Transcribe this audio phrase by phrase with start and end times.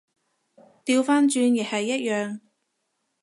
[0.83, 2.39] 掉返轉亦係一樣